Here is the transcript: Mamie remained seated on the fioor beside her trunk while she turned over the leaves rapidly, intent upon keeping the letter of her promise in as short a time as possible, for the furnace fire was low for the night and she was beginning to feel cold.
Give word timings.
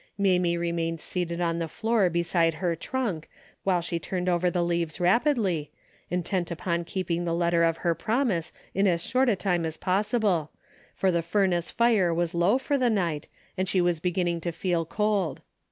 Mamie 0.17 0.57
remained 0.57 0.99
seated 0.99 1.39
on 1.41 1.59
the 1.59 1.67
fioor 1.67 2.11
beside 2.11 2.55
her 2.55 2.75
trunk 2.75 3.29
while 3.63 3.81
she 3.81 3.99
turned 3.99 4.27
over 4.27 4.49
the 4.49 4.63
leaves 4.63 4.99
rapidly, 4.99 5.69
intent 6.09 6.49
upon 6.49 6.85
keeping 6.85 7.23
the 7.23 7.35
letter 7.35 7.63
of 7.63 7.77
her 7.85 7.93
promise 7.93 8.51
in 8.73 8.87
as 8.87 9.05
short 9.05 9.29
a 9.29 9.35
time 9.35 9.63
as 9.63 9.77
possible, 9.77 10.49
for 10.95 11.11
the 11.11 11.21
furnace 11.21 11.69
fire 11.69 12.11
was 12.11 12.33
low 12.33 12.57
for 12.57 12.79
the 12.79 12.89
night 12.89 13.27
and 13.55 13.69
she 13.69 13.79
was 13.79 13.99
beginning 13.99 14.41
to 14.41 14.51
feel 14.51 14.85
cold. 14.85 15.43